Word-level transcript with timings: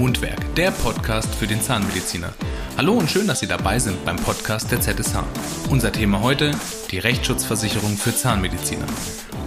Mundwerk, 0.00 0.54
der 0.54 0.70
Podcast 0.70 1.34
für 1.34 1.46
den 1.46 1.60
Zahnmediziner. 1.60 2.32
Hallo 2.78 2.94
und 2.94 3.10
schön, 3.10 3.26
dass 3.26 3.40
Sie 3.40 3.46
dabei 3.46 3.78
sind 3.78 4.02
beim 4.06 4.16
Podcast 4.16 4.70
der 4.72 4.80
ZSH. 4.80 5.22
Unser 5.68 5.92
Thema 5.92 6.22
heute, 6.22 6.52
die 6.90 6.98
Rechtsschutzversicherung 6.98 7.98
für 7.98 8.16
Zahnmediziner. 8.16 8.86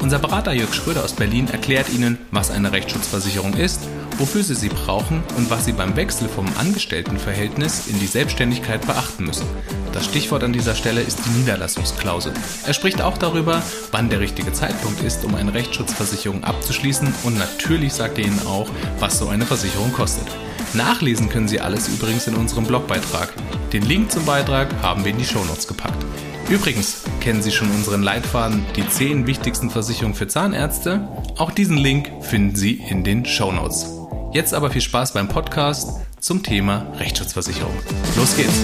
Unser 0.03 0.19
Berater 0.19 0.51
Jörg 0.51 0.73
Schröder 0.73 1.01
aus 1.01 1.13
Berlin 1.13 1.47
erklärt 1.47 1.87
Ihnen, 1.87 2.17
was 2.29 2.51
eine 2.51 2.73
Rechtsschutzversicherung 2.73 3.53
ist, 3.53 3.79
wofür 4.17 4.43
Sie 4.43 4.53
sie 4.53 4.67
brauchen 4.67 5.23
und 5.37 5.49
was 5.49 5.63
Sie 5.63 5.71
beim 5.71 5.95
Wechsel 5.95 6.27
vom 6.27 6.45
Angestelltenverhältnis 6.57 7.87
in 7.87 7.97
die 8.01 8.07
Selbstständigkeit 8.07 8.85
beachten 8.85 9.23
müssen. 9.23 9.47
Das 9.93 10.03
Stichwort 10.03 10.43
an 10.43 10.51
dieser 10.51 10.75
Stelle 10.75 10.99
ist 10.99 11.19
die 11.25 11.39
Niederlassungsklausel. 11.39 12.33
Er 12.67 12.73
spricht 12.73 13.01
auch 13.01 13.17
darüber, 13.17 13.63
wann 13.93 14.09
der 14.09 14.19
richtige 14.19 14.51
Zeitpunkt 14.51 15.01
ist, 15.01 15.23
um 15.23 15.35
eine 15.35 15.53
Rechtsschutzversicherung 15.53 16.43
abzuschließen 16.43 17.07
und 17.23 17.39
natürlich 17.39 17.93
sagt 17.93 18.17
er 18.17 18.25
Ihnen 18.25 18.45
auch, 18.45 18.69
was 18.99 19.19
so 19.19 19.29
eine 19.29 19.45
Versicherung 19.45 19.93
kostet. 19.93 20.27
Nachlesen 20.73 21.29
können 21.29 21.47
Sie 21.47 21.61
alles 21.61 21.87
übrigens 21.87 22.27
in 22.27 22.35
unserem 22.35 22.65
Blogbeitrag. 22.65 23.31
Den 23.71 23.83
Link 23.83 24.11
zum 24.11 24.25
Beitrag 24.25 24.67
haben 24.81 25.05
wir 25.05 25.11
in 25.13 25.17
die 25.17 25.23
Shownotes 25.23 25.65
gepackt. 25.65 26.03
Übrigens, 26.53 27.01
kennen 27.19 27.41
Sie 27.41 27.49
schon 27.49 27.71
unseren 27.71 28.03
Leitfaden 28.03 28.63
Die 28.75 28.87
10 28.87 29.25
wichtigsten 29.25 29.71
Versicherungen 29.71 30.13
für 30.13 30.27
Zahnärzte? 30.27 31.07
Auch 31.39 31.49
diesen 31.49 31.77
Link 31.77 32.11
finden 32.21 32.55
Sie 32.55 32.73
in 32.75 33.03
den 33.03 33.25
Shownotes. 33.25 33.89
Jetzt 34.33 34.53
aber 34.53 34.69
viel 34.69 34.81
Spaß 34.81 35.13
beim 35.13 35.27
Podcast 35.27 35.99
zum 36.19 36.43
Thema 36.43 36.85
Rechtsschutzversicherung. 36.99 37.73
Los 38.15 38.37
geht's! 38.37 38.61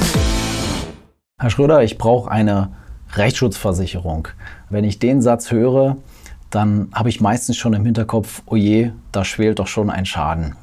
Herr 1.40 1.50
Schröder, 1.50 1.82
ich 1.82 1.98
brauche 1.98 2.30
eine 2.30 2.76
Rechtsschutzversicherung. 3.14 4.28
Wenn 4.70 4.84
ich 4.84 5.00
den 5.00 5.24
Satz 5.24 5.50
höre, 5.50 5.98
dann 6.52 6.90
habe 6.94 7.10
ich 7.10 7.22
meistens 7.22 7.58
schon 7.58 7.74
im 7.74 7.86
Hinterkopf, 7.86 8.44
oh 8.46 8.56
je, 8.56 8.92
da 9.12 9.26
schwelt 9.26 9.58
doch 9.58 9.66
schon 9.66 9.90
ein 9.90 10.06
Schaden. 10.06 10.56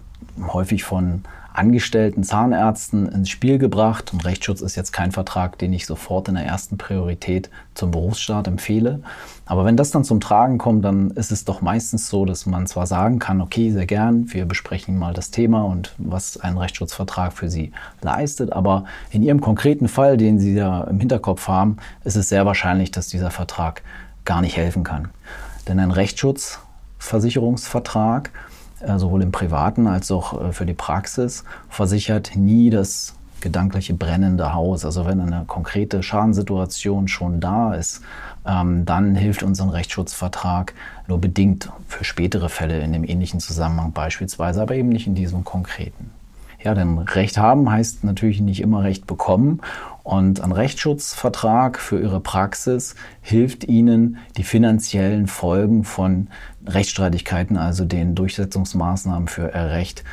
Häufig 0.52 0.85
von 0.85 1.24
angestellten 1.56 2.23
Zahnärzten 2.23 3.09
ins 3.09 3.30
Spiel 3.30 3.59
gebracht. 3.59 4.12
Und 4.12 4.24
Rechtsschutz 4.24 4.60
ist 4.60 4.76
jetzt 4.76 4.93
kein 4.93 5.12
Vertrag, 5.12 5.59
den 5.59 5.73
ich 5.73 5.87
sofort 5.87 6.29
in 6.29 6.35
der 6.35 6.45
ersten 6.45 6.79
Priorität 6.79 7.51
zum 7.74 7.90
Berufsstaat 7.90 8.46
empfehle. 8.46 9.01
Aber 9.46 9.65
wenn 9.65 9.76
das 9.76 9.90
dann 9.90 10.04
zum 10.04 10.21
Tragen 10.21 10.59
kommt, 10.59 10.85
dann 10.85 11.10
ist 11.13 11.32
es 11.32 11.45
doch 11.45 11.63
meistens 11.63 12.09
so, 12.09 12.24
dass 12.24 12.46
man 12.46 12.66
zwar 12.66 12.87
sagen 12.87 13.18
kann, 13.18 13.40
okay, 13.40 13.71
sehr 13.71 13.87
gern, 13.87 14.32
wir 14.32 14.45
besprechen 14.45 14.98
mal 14.98 15.15
das 15.15 15.30
Thema 15.30 15.63
und 15.63 15.95
was 15.98 16.38
ein 16.38 16.59
Rechtsschutzvertrag 16.59 17.32
für 17.32 17.48
Sie 17.48 17.73
leistet, 18.02 18.52
aber 18.52 18.85
in 19.10 19.23
Ihrem 19.23 19.41
konkreten 19.41 19.88
Fall, 19.88 20.16
den 20.16 20.38
Sie 20.38 20.54
ja 20.54 20.85
im 20.85 21.01
Hinterkopf 21.01 21.48
haben, 21.48 21.79
ist 22.04 22.16
es 22.16 22.29
sehr 22.29 22.45
wahrscheinlich, 22.45 22.91
dass 22.91 23.09
dieser 23.09 23.30
Vertrag 23.30 23.82
gar 24.24 24.43
nicht 24.43 24.57
helfen 24.57 24.85
kann. 24.85 25.09
Denn 25.68 25.79
ein 25.79 25.91
Rechtsschutzversicherungsvertrag 25.91 28.30
sowohl 28.99 29.23
im 29.23 29.32
privaten 29.32 29.87
als 29.87 30.10
auch 30.10 30.49
äh, 30.49 30.52
für 30.52 30.66
die 30.66 30.74
Praxis, 30.74 31.45
versichert 31.69 32.37
nie 32.37 32.71
das 32.71 33.15
gedankliche 33.41 33.95
brennende 33.95 34.55
Haus. 34.55 34.85
Also 34.85 35.07
wenn 35.07 35.21
eine 35.21 35.45
konkrete 35.46 36.02
Schadenssituation 36.02 37.09
schon 37.09 37.41
da 37.41 37.74
ist, 37.74 38.02
ähm, 38.47 38.85
dann 38.85 39.15
hilft 39.15 39.43
uns 39.43 39.60
ein 39.60 39.69
Rechtsschutzvertrag 39.69 40.74
nur 41.07 41.21
bedingt 41.21 41.71
für 41.88 42.04
spätere 42.04 42.49
Fälle 42.49 42.80
in 42.80 42.93
dem 42.93 43.04
ähnlichen 43.04 43.41
Zusammenhang 43.41 43.93
beispielsweise, 43.93 44.63
aber 44.63 44.74
eben 44.74 44.88
nicht 44.88 45.07
in 45.07 45.15
diesem 45.15 45.45
konkreten. 45.45 46.10
Ja, 46.63 46.74
denn 46.74 46.99
Recht 46.99 47.38
haben 47.38 47.71
heißt 47.71 48.02
natürlich 48.04 48.41
nicht 48.41 48.60
immer 48.60 48.82
Recht 48.82 49.07
bekommen. 49.07 49.60
Und 50.07 50.40
ein 50.40 50.52
Rechtsschutzvertrag 50.52 51.80
für 51.80 52.01
Ihre 52.01 52.21
Praxis 52.21 52.95
hilft 53.23 53.65
Ihnen, 53.65 54.18
die 54.37 54.45
finanziellen 54.45 55.26
Folgen 55.26 55.82
von 55.82 56.29
Rechtsstreitigkeiten, 56.65 57.57
also 57.57 57.85
den 57.85 58.15
Durchsetzungsmaßnahmen 58.15 59.26
für 59.26 59.48
Ihr 59.52 59.71
Recht, 59.71 60.04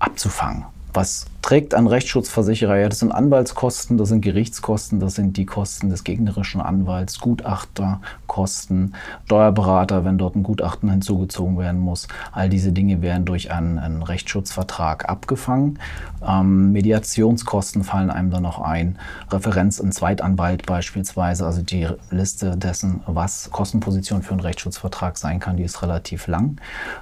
abzufangen. 0.00 0.64
Was 0.96 1.26
trägt 1.42 1.74
ein 1.74 1.86
Rechtsschutzversicherer? 1.86 2.78
Ja, 2.78 2.88
das 2.88 3.00
sind 3.00 3.12
Anwaltskosten, 3.12 3.98
das 3.98 4.08
sind 4.08 4.22
Gerichtskosten, 4.22 4.98
das 4.98 5.14
sind 5.14 5.36
die 5.36 5.44
Kosten 5.44 5.90
des 5.90 6.04
gegnerischen 6.04 6.62
Anwalts, 6.62 7.20
Gutachterkosten, 7.20 8.94
Steuerberater, 9.26 10.06
wenn 10.06 10.16
dort 10.16 10.36
ein 10.36 10.42
Gutachten 10.42 10.90
hinzugezogen 10.90 11.58
werden 11.58 11.80
muss. 11.80 12.08
All 12.32 12.48
diese 12.48 12.72
Dinge 12.72 13.02
werden 13.02 13.26
durch 13.26 13.52
einen, 13.52 13.78
einen 13.78 14.02
Rechtsschutzvertrag 14.02 15.08
abgefangen. 15.08 15.78
Ähm, 16.26 16.72
Mediationskosten 16.72 17.84
fallen 17.84 18.10
einem 18.10 18.30
dann 18.30 18.42
noch 18.42 18.60
ein. 18.60 18.98
Referenz 19.30 19.78
in 19.78 19.92
Zweitanwalt 19.92 20.64
beispielsweise, 20.64 21.44
also 21.44 21.60
die 21.60 21.86
Liste 22.10 22.56
dessen, 22.56 23.02
was 23.06 23.50
Kostenposition 23.52 24.22
für 24.22 24.32
einen 24.32 24.40
Rechtsschutzvertrag 24.40 25.18
sein 25.18 25.40
kann, 25.40 25.58
die 25.58 25.62
ist 25.62 25.82
relativ 25.82 26.26
lang. 26.26 26.56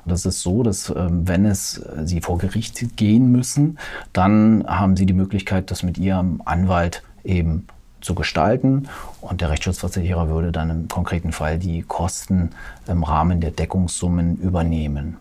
Das 0.04 0.26
ist 0.26 0.40
so, 0.42 0.64
dass 0.64 0.90
ähm, 0.90 1.28
wenn 1.28 1.46
es 1.46 1.78
äh, 1.78 2.04
Sie 2.04 2.20
vor 2.20 2.38
Gericht 2.38 2.96
gehen 2.96 3.30
müssen, 3.30 3.78
dann 4.12 4.64
haben 4.66 4.96
Sie 4.96 5.06
die 5.06 5.12
Möglichkeit, 5.12 5.70
das 5.70 5.82
mit 5.82 5.98
Ihrem 5.98 6.42
Anwalt 6.44 7.02
eben 7.24 7.66
zu 8.00 8.14
gestalten 8.14 8.88
und 9.20 9.40
der 9.40 9.50
Rechtsschutzversicherer 9.50 10.28
würde 10.28 10.52
dann 10.52 10.70
im 10.70 10.88
konkreten 10.88 11.32
Fall 11.32 11.58
die 11.58 11.82
Kosten 11.82 12.50
im 12.86 13.02
Rahmen 13.02 13.40
der 13.40 13.50
Deckungssummen 13.50 14.36
übernehmen. 14.36 15.16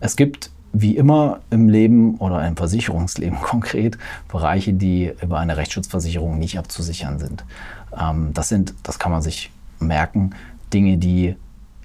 Es 0.00 0.16
gibt 0.16 0.50
wie 0.72 0.96
immer 0.96 1.40
im 1.50 1.68
Leben 1.68 2.16
oder 2.16 2.46
im 2.46 2.56
Versicherungsleben 2.56 3.40
konkret 3.42 3.98
Bereiche, 4.28 4.72
die 4.72 5.12
über 5.22 5.38
eine 5.38 5.56
Rechtsschutzversicherung 5.56 6.38
nicht 6.38 6.58
abzusichern 6.58 7.18
sind. 7.18 7.44
Ähm, 7.98 8.32
das 8.34 8.48
sind, 8.48 8.74
das 8.82 8.98
kann 8.98 9.12
man 9.12 9.22
sich 9.22 9.50
merken, 9.78 10.34
Dinge, 10.72 10.98
die 10.98 11.36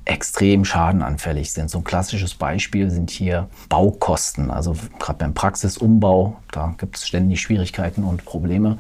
extrem 0.05 0.65
schadenanfällig 0.65 1.53
sind. 1.53 1.69
So 1.69 1.79
ein 1.79 1.83
klassisches 1.83 2.33
Beispiel 2.33 2.89
sind 2.89 3.11
hier 3.11 3.47
Baukosten. 3.69 4.49
Also 4.49 4.75
gerade 4.99 5.19
beim 5.19 5.33
Praxisumbau, 5.33 6.37
da 6.51 6.73
gibt 6.77 6.97
es 6.97 7.07
ständig 7.07 7.41
Schwierigkeiten 7.41 8.03
und 8.03 8.25
Probleme. 8.25 8.77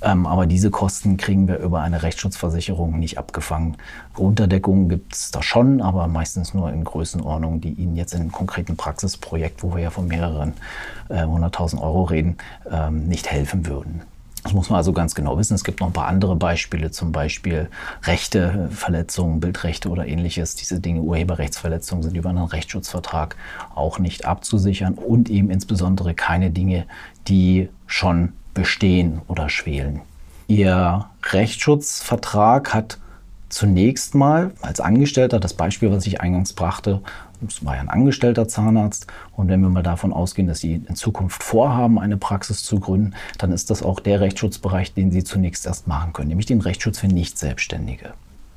Ähm, 0.00 0.26
aber 0.26 0.46
diese 0.46 0.70
Kosten 0.70 1.18
kriegen 1.18 1.46
wir 1.46 1.58
über 1.58 1.82
eine 1.82 2.02
Rechtsschutzversicherung 2.02 2.98
nicht 2.98 3.18
abgefangen. 3.18 3.76
Unterdeckungen 4.16 4.88
gibt 4.88 5.14
es 5.14 5.30
da 5.30 5.42
schon, 5.42 5.82
aber 5.82 6.06
meistens 6.06 6.54
nur 6.54 6.72
in 6.72 6.84
Größenordnungen, 6.84 7.60
die 7.60 7.72
Ihnen 7.72 7.96
jetzt 7.96 8.14
in 8.14 8.20
einem 8.20 8.32
konkreten 8.32 8.76
Praxisprojekt, 8.76 9.62
wo 9.62 9.74
wir 9.74 9.82
ja 9.82 9.90
von 9.90 10.08
mehreren 10.08 10.54
äh, 11.10 11.22
100.000 11.22 11.80
Euro 11.82 12.04
reden, 12.04 12.38
ähm, 12.70 13.08
nicht 13.08 13.30
helfen 13.30 13.66
würden. 13.66 14.02
Das 14.42 14.52
muss 14.52 14.70
man 14.70 14.78
also 14.78 14.92
ganz 14.92 15.14
genau 15.14 15.38
wissen. 15.38 15.54
Es 15.54 15.62
gibt 15.62 15.80
noch 15.80 15.86
ein 15.86 15.92
paar 15.92 16.08
andere 16.08 16.34
Beispiele, 16.34 16.90
zum 16.90 17.12
Beispiel 17.12 17.68
Rechte, 18.02 18.68
Verletzungen, 18.72 19.38
Bildrechte 19.38 19.88
oder 19.88 20.06
ähnliches. 20.06 20.56
Diese 20.56 20.80
Dinge, 20.80 21.00
Urheberrechtsverletzungen, 21.00 22.02
sind 22.02 22.16
über 22.16 22.30
einen 22.30 22.44
Rechtsschutzvertrag 22.44 23.36
auch 23.74 23.98
nicht 24.00 24.24
abzusichern 24.24 24.94
und 24.94 25.30
eben 25.30 25.50
insbesondere 25.50 26.14
keine 26.14 26.50
Dinge, 26.50 26.86
die 27.28 27.68
schon 27.86 28.32
bestehen 28.52 29.22
oder 29.28 29.48
schwelen. 29.48 30.00
Ihr 30.48 31.06
Rechtsschutzvertrag 31.30 32.74
hat 32.74 32.98
zunächst 33.52 34.14
mal 34.14 34.52
als 34.62 34.80
Angestellter, 34.80 35.38
das 35.38 35.54
Beispiel, 35.54 35.90
was 35.90 36.06
ich 36.06 36.20
eingangs 36.20 36.54
brachte, 36.54 37.02
es 37.46 37.64
war 37.64 37.74
ja 37.74 37.80
ein 37.80 37.88
angestellter 37.88 38.48
Zahnarzt. 38.48 39.08
Und 39.36 39.48
wenn 39.48 39.60
wir 39.60 39.68
mal 39.68 39.82
davon 39.82 40.12
ausgehen, 40.12 40.48
dass 40.48 40.60
Sie 40.60 40.74
in 40.74 40.94
Zukunft 40.94 41.42
vorhaben, 41.42 41.98
eine 41.98 42.16
Praxis 42.16 42.64
zu 42.64 42.80
gründen, 42.80 43.14
dann 43.38 43.52
ist 43.52 43.68
das 43.70 43.82
auch 43.82 44.00
der 44.00 44.20
Rechtsschutzbereich, 44.20 44.94
den 44.94 45.10
Sie 45.10 45.24
zunächst 45.24 45.66
erst 45.66 45.86
machen 45.86 46.12
können, 46.12 46.28
nämlich 46.28 46.46
den 46.46 46.60
Rechtsschutz 46.60 46.98
für 46.98 47.08
Nicht-Selbstständige. 47.08 48.14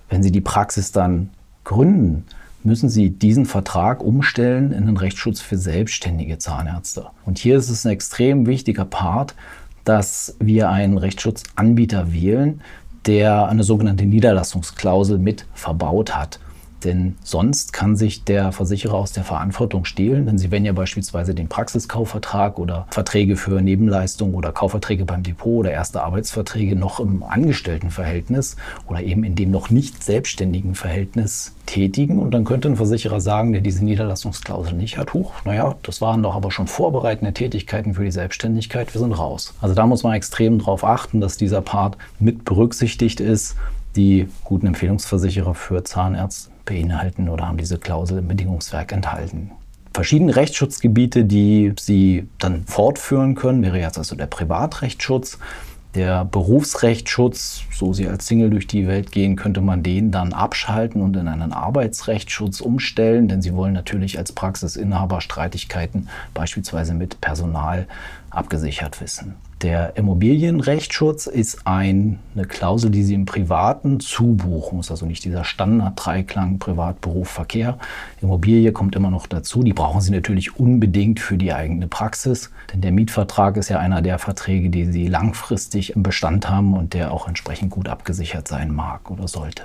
Wenn 0.09 0.23
Sie 0.23 0.31
die 0.31 0.41
Praxis 0.41 0.91
dann 0.91 1.29
gründen, 1.63 2.25
müssen 2.63 2.89
Sie 2.89 3.09
diesen 3.09 3.45
Vertrag 3.45 4.01
umstellen 4.01 4.71
in 4.71 4.85
den 4.85 4.97
Rechtsschutz 4.97 5.41
für 5.41 5.57
selbstständige 5.57 6.37
Zahnärzte. 6.37 7.07
Und 7.25 7.37
hier 7.37 7.57
ist 7.57 7.69
es 7.69 7.85
ein 7.85 7.91
extrem 7.91 8.45
wichtiger 8.45 8.85
Part, 8.85 9.35
dass 9.83 10.35
wir 10.39 10.69
einen 10.69 10.97
Rechtsschutzanbieter 10.97 12.11
wählen, 12.11 12.61
der 13.07 13.47
eine 13.47 13.63
sogenannte 13.63 14.05
Niederlassungsklausel 14.05 15.17
mit 15.17 15.45
verbaut 15.53 16.15
hat. 16.15 16.39
Denn 16.85 17.15
sonst 17.23 17.73
kann 17.73 17.95
sich 17.95 18.23
der 18.23 18.51
Versicherer 18.51 18.93
aus 18.93 19.11
der 19.11 19.23
Verantwortung 19.23 19.85
stehlen, 19.85 20.27
denn 20.27 20.37
Sie 20.37 20.51
werden 20.51 20.65
ja 20.65 20.71
beispielsweise 20.71 21.33
den 21.33 21.49
Praxiskaufvertrag 21.49 22.59
oder 22.59 22.85
Verträge 22.91 23.37
für 23.37 23.59
Nebenleistungen 23.61 24.35
oder 24.35 24.51
Kaufverträge 24.51 25.03
beim 25.03 25.23
Depot 25.23 25.57
oder 25.57 25.71
erste 25.71 26.03
Arbeitsverträge 26.03 26.75
noch 26.75 26.99
im 26.99 27.23
Angestelltenverhältnis 27.23 28.55
oder 28.87 29.01
eben 29.01 29.23
in 29.23 29.35
dem 29.35 29.49
noch 29.49 29.71
nicht 29.71 30.03
selbstständigen 30.03 30.75
Verhältnis 30.75 31.55
tätigen. 31.65 32.19
Und 32.19 32.31
dann 32.31 32.45
könnte 32.45 32.69
ein 32.69 32.75
Versicherer 32.75 33.19
sagen, 33.19 33.51
der 33.51 33.61
diese 33.61 33.83
Niederlassungsklausel 33.83 34.75
nicht 34.75 34.99
hat, 34.99 35.15
huch, 35.15 35.33
naja, 35.43 35.75
das 35.81 36.01
waren 36.01 36.21
doch 36.21 36.35
aber 36.35 36.51
schon 36.51 36.67
vorbereitende 36.67 37.33
Tätigkeiten 37.33 37.95
für 37.95 38.03
die 38.03 38.11
Selbstständigkeit, 38.11 38.93
wir 38.93 39.01
sind 39.01 39.13
raus. 39.13 39.55
Also 39.59 39.73
da 39.73 39.87
muss 39.87 40.03
man 40.03 40.13
extrem 40.13 40.59
darauf 40.59 40.83
achten, 40.83 41.19
dass 41.19 41.37
dieser 41.37 41.61
Part 41.61 41.97
mit 42.19 42.45
berücksichtigt 42.45 43.19
ist 43.19 43.55
die 43.95 44.27
guten 44.43 44.67
Empfehlungsversicherer 44.67 45.55
für 45.55 45.83
Zahnärzte 45.83 46.54
beinhalten 46.65 47.29
oder 47.29 47.47
haben 47.47 47.57
diese 47.57 47.77
Klausel 47.77 48.19
im 48.19 48.27
Bedingungswerk 48.27 48.91
enthalten. 48.91 49.51
Verschiedene 49.93 50.35
Rechtsschutzgebiete, 50.35 51.23
die 51.23 51.73
Sie 51.79 52.27
dann 52.37 52.65
fortführen 52.65 53.35
können, 53.35 53.63
wäre 53.63 53.79
jetzt 53.79 53.97
also 53.97 54.15
der 54.15 54.25
Privatrechtsschutz. 54.25 55.37
Der 55.95 56.25
Berufsrechtsschutz, 56.25 57.61
so 57.71 57.93
Sie 57.93 58.05
als 58.05 58.27
Single 58.27 58.49
durch 58.49 58.67
die 58.67 58.85
Welt 58.85 59.13
gehen, 59.13 59.37
könnte 59.37 59.61
man 59.61 59.81
den 59.81 60.11
dann 60.11 60.33
abschalten 60.33 61.01
und 61.01 61.15
in 61.15 61.29
einen 61.29 61.53
Arbeitsrechtsschutz 61.53 62.59
umstellen, 62.59 63.29
denn 63.29 63.41
Sie 63.41 63.53
wollen 63.53 63.71
natürlich 63.71 64.17
als 64.17 64.33
Praxisinhaber 64.33 65.21
Streitigkeiten 65.21 66.09
beispielsweise 66.33 66.93
mit 66.93 67.21
Personal 67.21 67.87
abgesichert 68.29 68.99
wissen. 68.99 69.35
Der 69.61 69.95
Immobilienrechtsschutz 69.95 71.27
ist 71.27 71.65
ein, 71.65 72.19
eine 72.35 72.45
Klausel, 72.45 72.91
die 72.91 73.03
Sie 73.03 73.13
im 73.13 73.25
Privaten 73.25 74.01
zubuchen. 74.01 74.79
Ist 74.79 74.91
also 74.91 75.05
nicht 75.05 75.23
dieser 75.23 75.45
Standard-Dreiklang 75.45 76.59
Privat, 76.59 76.99
Beruf, 76.99 77.29
Verkehr. 77.29 77.77
Immobilie 78.21 78.73
kommt 78.73 78.95
immer 78.95 79.09
noch 79.09 79.27
dazu. 79.27 79.63
Die 79.63 79.71
brauchen 79.71 80.01
Sie 80.01 80.11
natürlich 80.11 80.59
unbedingt 80.59 81.21
für 81.21 81.37
die 81.37 81.53
eigene 81.53 81.87
Praxis. 81.87 82.51
Denn 82.73 82.81
der 82.81 82.91
Mietvertrag 82.91 83.55
ist 83.55 83.69
ja 83.69 83.79
einer 83.79 84.01
der 84.01 84.19
Verträge, 84.19 84.69
die 84.69 84.85
Sie 84.85 85.07
langfristig 85.07 85.95
im 85.95 86.03
Bestand 86.03 86.49
haben 86.49 86.73
und 86.73 86.93
der 86.93 87.13
auch 87.13 87.27
entsprechend 87.27 87.71
gut 87.71 87.87
abgesichert 87.87 88.49
sein 88.49 88.73
mag 88.73 89.09
oder 89.09 89.27
sollte. 89.29 89.63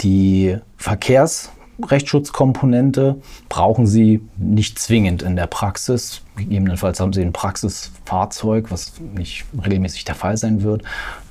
Die 0.00 0.56
Verkehrs- 0.78 1.50
Rechtsschutzkomponente 1.82 3.20
brauchen 3.48 3.86
Sie 3.86 4.20
nicht 4.36 4.78
zwingend 4.78 5.22
in 5.22 5.36
der 5.36 5.46
Praxis. 5.46 6.22
Gegebenenfalls 6.36 7.00
haben 7.00 7.12
Sie 7.12 7.22
ein 7.22 7.32
Praxisfahrzeug, 7.32 8.70
was 8.70 8.94
nicht 9.14 9.44
regelmäßig 9.62 10.04
der 10.04 10.14
Fall 10.14 10.36
sein 10.36 10.62
wird. 10.62 10.82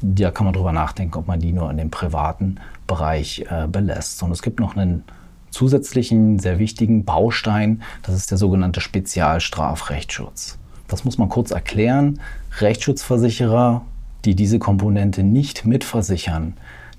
Da 0.01 0.31
kann 0.31 0.45
man 0.45 0.53
darüber 0.53 0.71
nachdenken, 0.71 1.17
ob 1.17 1.27
man 1.27 1.39
die 1.39 1.51
nur 1.51 1.69
in 1.71 1.77
dem 1.77 1.89
privaten 1.89 2.57
Bereich 2.87 3.45
äh, 3.49 3.67
belässt. 3.67 4.21
Und 4.21 4.31
es 4.31 4.41
gibt 4.41 4.59
noch 4.59 4.75
einen 4.75 5.03
zusätzlichen, 5.49 6.37
sehr 6.37 6.59
wichtigen 6.59 7.05
Baustein, 7.05 7.81
das 8.03 8.13
ist 8.13 8.29
der 8.29 8.37
sogenannte 8.37 8.81
Spezialstrafrechtsschutz. 8.81 10.57
Das 10.87 11.05
muss 11.05 11.17
man 11.17 11.29
kurz 11.29 11.51
erklären. 11.51 12.19
Rechtsschutzversicherer, 12.59 13.81
die 14.25 14.35
diese 14.35 14.59
Komponente 14.59 15.23
nicht 15.23 15.65
mitversichern, 15.65 16.55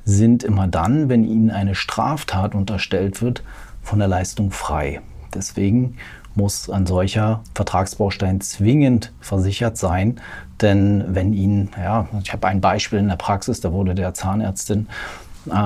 sind 0.06 0.44
immer 0.44 0.69
dann, 0.69 1.11
wenn 1.11 1.25
ihnen 1.25 1.50
eine 1.50 1.75
Straftat 1.75 2.55
unterstellt 2.55 3.20
wird, 3.20 3.43
von 3.82 3.99
der 3.99 4.08
Leistung 4.08 4.50
frei. 4.50 5.03
Deswegen 5.35 5.97
muss 6.35 6.70
ein 6.70 6.87
solcher 6.87 7.43
Vertragsbaustein 7.55 8.41
zwingend 8.41 9.12
versichert 9.20 9.76
sein. 9.76 10.20
Denn 10.61 11.05
wenn 11.08 11.32
Ihnen, 11.32 11.70
ja, 11.76 12.08
ich 12.23 12.32
habe 12.32 12.47
ein 12.47 12.61
Beispiel 12.61 12.99
in 12.99 13.08
der 13.08 13.17
Praxis, 13.17 13.61
da 13.61 13.73
wurde 13.73 13.94
der 13.94 14.14
Zahnärztin 14.14 14.87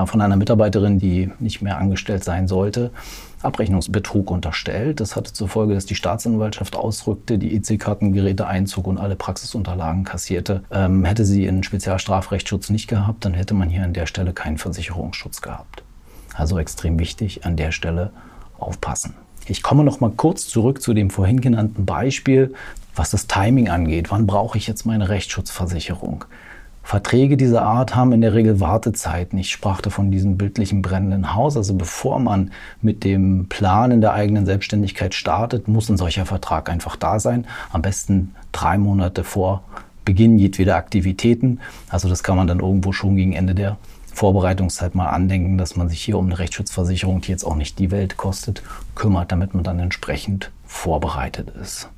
von 0.07 0.21
einer 0.21 0.37
Mitarbeiterin, 0.37 0.99
die 0.99 1.31
nicht 1.39 1.63
mehr 1.63 1.79
angestellt 1.79 2.25
sein 2.25 2.49
sollte, 2.49 2.91
Abrechnungsbetrug 3.43 4.31
unterstellt. 4.31 5.01
Das 5.01 5.17
hatte 5.17 5.33
zur 5.33 5.49
Folge, 5.49 5.75
dass 5.75 5.87
die 5.87 5.95
Staatsanwaltschaft 5.95 6.77
ausrückte, 6.77 7.39
die 7.39 7.57
EC-Kartengeräte 7.57 8.47
einzog 8.47 8.87
und 8.87 8.99
alle 8.99 9.17
Praxisunterlagen 9.17 10.05
kassierte. 10.05 10.63
Ähm, 10.71 11.05
hätte 11.05 11.25
sie 11.25 11.49
einen 11.49 11.63
Spezialstrafrechtsschutz 11.63 12.71
nicht 12.71 12.89
gehabt, 12.89 13.25
dann 13.25 13.35
hätte 13.35 13.55
man 13.55 13.71
hier 13.71 13.83
an 13.83 13.95
der 13.95 14.07
Stelle 14.07 14.33
keinen 14.33 14.59
Versicherungsschutz 14.59 15.41
gehabt. 15.41 15.83
Also 16.35 16.59
extrem 16.59 16.99
wichtig, 16.99 17.45
an 17.45 17.57
der 17.57 17.73
Stelle 17.73 18.11
aufpassen. 18.59 19.15
Ich 19.47 19.63
komme 19.63 19.85
noch 19.85 20.01
mal 20.01 20.13
kurz 20.15 20.47
zurück 20.47 20.83
zu 20.83 20.95
dem 20.95 21.11
vorhin 21.11 21.41
genannten 21.41 21.87
Beispiel, 21.87 22.55
was 22.95 23.11
das 23.11 23.27
Timing 23.27 23.69
angeht. 23.69 24.11
Wann 24.11 24.27
brauche 24.27 24.59
ich 24.59 24.67
jetzt 24.67 24.85
meine 24.85 25.09
Rechtsschutzversicherung? 25.09 26.25
Verträge 26.83 27.37
dieser 27.37 27.63
Art 27.63 27.95
haben 27.95 28.13
in 28.13 28.21
der 28.21 28.35
Regel 28.35 28.59
Wartezeiten. 28.59 29.39
Ich 29.39 29.51
sprach 29.51 29.81
da 29.81 29.91
von 29.91 30.11
diesem 30.11 30.37
bildlichen 30.37 30.83
brennenden 30.83 31.35
Haus. 31.35 31.57
Also 31.57 31.75
bevor 31.75 32.19
man 32.19 32.51
mit 32.83 33.05
dem 33.05 33.47
Plan 33.49 33.91
in 33.91 34.01
der 34.01 34.13
eigenen 34.13 34.47
Selbstständigkeit 34.47 35.15
startet, 35.15 35.69
muss 35.69 35.89
ein 35.89 35.97
solcher 35.97 36.27
Vertrag 36.27 36.69
einfach 36.69 36.97
da 36.97 37.21
sein. 37.21 37.47
Am 37.73 37.83
besten 37.83 38.35
drei 38.53 38.77
Monate 38.79 39.23
vor 39.25 39.63
Beginn 40.05 40.39
jedweder 40.39 40.77
Aktivitäten. 40.77 41.61
Also 41.89 42.09
das 42.09 42.23
kann 42.23 42.37
man 42.37 42.47
dann 42.47 42.61
irgendwo 42.61 42.93
schon 42.93 43.15
gegen 43.15 43.35
Ende 43.35 43.55
der 43.55 43.77
Vorbereitungszeit 44.13 44.95
mal 44.95 45.11
andenken, 45.11 45.59
dass 45.59 45.77
man 45.77 45.89
sich 45.89 46.03
hier 46.03 46.19
um 46.19 46.27
eine 46.27 46.39
Rechtsschutzversicherung, 46.39 47.21
die 47.21 47.31
jetzt 47.31 47.45
auch 47.45 47.55
nicht 47.55 47.79
die 47.79 47.91
Welt 47.91 48.17
kostet, 48.17 48.63
kümmert, 48.95 49.31
damit 49.31 49.55
man 49.55 49.63
dann 49.63 49.79
entsprechend 49.79 50.51
vorbereitet 50.67 51.51
ist. 51.61 51.89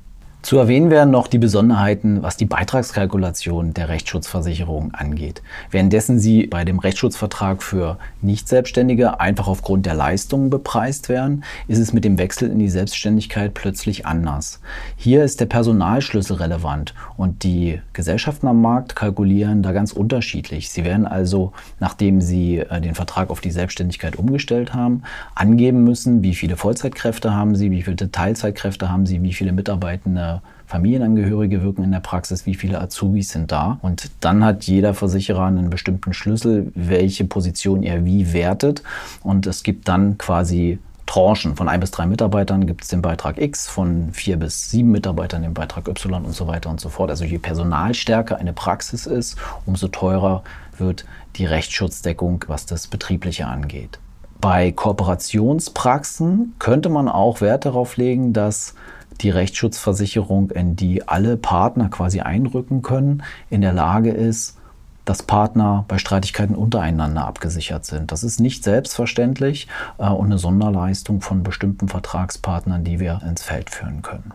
Zu 0.43 0.57
erwähnen 0.57 0.89
wären 0.89 1.09
noch 1.09 1.27
die 1.27 1.37
Besonderheiten, 1.37 2.21
was 2.21 2.35
die 2.35 2.43
Beitragskalkulation 2.45 3.73
der 3.73 3.87
Rechtsschutzversicherung 3.87 4.93
angeht. 4.93 5.41
Währenddessen 5.71 6.19
sie 6.19 6.47
bei 6.47 6.65
dem 6.65 6.79
Rechtsschutzvertrag 6.79 7.63
für 7.63 7.97
Nicht-Selbstständige 8.21 9.21
einfach 9.21 9.47
aufgrund 9.47 9.85
der 9.85 9.93
Leistungen 9.93 10.49
bepreist 10.49 11.07
werden, 11.07 11.45
ist 11.69 11.79
es 11.79 11.93
mit 11.93 12.03
dem 12.03 12.17
Wechsel 12.17 12.51
in 12.51 12.59
die 12.59 12.67
Selbstständigkeit 12.67 13.53
plötzlich 13.53 14.05
anders. 14.05 14.59
Hier 14.97 15.23
ist 15.23 15.39
der 15.39 15.45
Personalschlüssel 15.45 16.35
relevant 16.35 16.93
und 17.15 17.43
die 17.43 17.79
Gesellschaften 17.93 18.47
am 18.47 18.61
Markt 18.61 18.97
kalkulieren 18.97 19.63
da 19.63 19.71
ganz 19.71 19.93
unterschiedlich. 19.93 20.69
Sie 20.69 20.83
werden 20.83 21.07
also, 21.07 21.53
nachdem 21.79 22.19
sie 22.19 22.57
äh, 22.57 22.81
den 22.81 22.95
Vertrag 22.95 23.29
auf 23.29 23.39
die 23.39 23.51
Selbstständigkeit 23.51 24.17
umgestellt 24.17 24.73
haben, 24.73 25.03
angeben 25.35 25.85
müssen, 25.85 26.21
wie 26.21 26.35
viele 26.35 26.57
Vollzeitkräfte 26.57 27.33
haben 27.33 27.55
sie, 27.55 27.71
wie 27.71 27.83
viele 27.83 28.11
Teilzeitkräfte 28.11 28.91
haben 28.91 29.05
sie, 29.05 29.23
wie 29.23 29.31
viele 29.31 29.53
Mitarbeitende 29.53 30.32
Familienangehörige 30.73 31.61
wirken 31.61 31.83
in 31.83 31.91
der 31.91 31.99
Praxis, 31.99 32.47
wie 32.47 32.55
viele 32.55 32.81
Azubis 32.81 33.29
sind 33.29 33.51
da. 33.51 33.77
Und 33.83 34.09
dann 34.21 34.43
hat 34.43 34.63
jeder 34.63 34.95
Versicherer 34.95 35.45
einen 35.45 35.69
bestimmten 35.69 36.15
Schlüssel, 36.15 36.71
welche 36.73 37.25
Position 37.25 37.83
er 37.83 38.05
wie 38.05 38.33
wertet. 38.33 38.81
Und 39.21 39.45
es 39.45 39.61
gibt 39.61 39.87
dann 39.87 40.17
quasi 40.17 40.79
Tranchen. 41.05 41.55
Von 41.55 41.69
ein 41.69 41.79
bis 41.79 41.91
drei 41.91 42.07
Mitarbeitern 42.07 42.65
gibt 42.65 42.81
es 42.81 42.87
den 42.87 43.03
Beitrag 43.03 43.39
X, 43.39 43.67
von 43.67 44.13
vier 44.13 44.37
bis 44.37 44.71
sieben 44.71 44.89
Mitarbeitern 44.89 45.43
den 45.43 45.53
Beitrag 45.53 45.87
Y 45.87 46.25
und 46.25 46.33
so 46.33 46.47
weiter 46.47 46.71
und 46.71 46.79
so 46.79 46.89
fort. 46.89 47.11
Also 47.11 47.23
je 47.23 47.37
personalstärker 47.37 48.37
eine 48.37 48.53
Praxis 48.53 49.05
ist, 49.05 49.37
umso 49.67 49.89
teurer 49.89 50.41
wird 50.79 51.05
die 51.35 51.45
Rechtsschutzdeckung, 51.45 52.45
was 52.47 52.65
das 52.65 52.87
Betriebliche 52.87 53.45
angeht. 53.45 53.99
Bei 54.41 54.71
Kooperationspraxen 54.71 56.55
könnte 56.57 56.89
man 56.89 57.07
auch 57.07 57.41
Wert 57.41 57.65
darauf 57.65 57.95
legen, 57.95 58.33
dass 58.33 58.73
die 59.21 59.29
Rechtsschutzversicherung, 59.29 60.51
in 60.51 60.75
die 60.75 61.07
alle 61.07 61.37
Partner 61.37 61.89
quasi 61.89 62.21
einrücken 62.21 62.81
können, 62.81 63.23
in 63.49 63.61
der 63.61 63.73
Lage 63.73 64.11
ist, 64.11 64.57
dass 65.05 65.23
Partner 65.23 65.85
bei 65.87 65.97
Streitigkeiten 65.97 66.55
untereinander 66.55 67.25
abgesichert 67.25 67.85
sind. 67.85 68.11
Das 68.11 68.23
ist 68.23 68.39
nicht 68.39 68.63
selbstverständlich 68.63 69.67
äh, 69.97 70.07
und 70.07 70.27
eine 70.27 70.37
Sonderleistung 70.37 71.21
von 71.21 71.43
bestimmten 71.43 71.89
Vertragspartnern, 71.89 72.83
die 72.83 72.99
wir 72.99 73.21
ins 73.27 73.43
Feld 73.43 73.69
führen 73.69 74.01
können. 74.01 74.31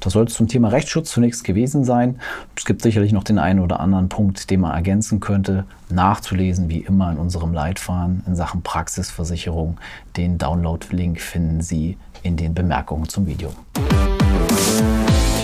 Das 0.00 0.14
soll 0.14 0.24
es 0.24 0.34
zum 0.34 0.48
Thema 0.48 0.68
Rechtsschutz 0.68 1.10
zunächst 1.10 1.44
gewesen 1.44 1.84
sein. 1.84 2.18
Es 2.56 2.64
gibt 2.64 2.80
sicherlich 2.80 3.12
noch 3.12 3.22
den 3.22 3.38
einen 3.38 3.60
oder 3.60 3.80
anderen 3.80 4.08
Punkt, 4.08 4.50
den 4.50 4.60
man 4.60 4.72
ergänzen 4.72 5.20
könnte. 5.20 5.64
Nachzulesen, 5.90 6.70
wie 6.70 6.80
immer, 6.80 7.12
in 7.12 7.18
unserem 7.18 7.52
Leitfaden 7.52 8.22
in 8.26 8.34
Sachen 8.34 8.62
Praxisversicherung. 8.62 9.76
Den 10.16 10.38
Download-Link 10.38 11.20
finden 11.20 11.60
Sie 11.60 11.98
in 12.22 12.36
den 12.36 12.54
Bemerkungen 12.54 13.08
zum 13.08 13.26
Video. 13.26 13.52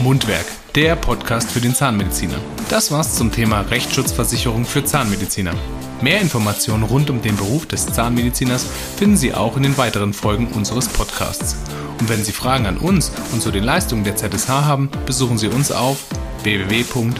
Mundwerk, 0.02 0.46
der 0.74 0.94
Podcast 0.94 1.50
für 1.50 1.60
den 1.60 1.74
Zahnmediziner. 1.74 2.36
Das 2.68 2.92
war's 2.92 3.16
zum 3.16 3.32
Thema 3.32 3.62
Rechtsschutzversicherung 3.62 4.64
für 4.64 4.84
Zahnmediziner. 4.84 5.52
Mehr 6.00 6.20
Informationen 6.20 6.84
rund 6.84 7.10
um 7.10 7.22
den 7.22 7.36
Beruf 7.36 7.66
des 7.66 7.86
Zahnmediziners 7.86 8.66
finden 8.96 9.16
Sie 9.16 9.34
auch 9.34 9.56
in 9.56 9.64
den 9.64 9.76
weiteren 9.78 10.12
Folgen 10.12 10.48
unseres 10.48 10.88
Podcasts. 10.88 11.56
Und 11.98 12.08
wenn 12.08 12.22
Sie 12.22 12.32
Fragen 12.32 12.66
an 12.66 12.76
uns 12.76 13.10
und 13.32 13.42
zu 13.42 13.50
den 13.50 13.64
Leistungen 13.64 14.04
der 14.04 14.16
ZSH 14.16 14.48
haben, 14.48 14.90
besuchen 15.06 15.38
Sie 15.38 15.48
uns 15.48 15.72
auf 15.72 16.04
www.zsh.de. 16.42 17.16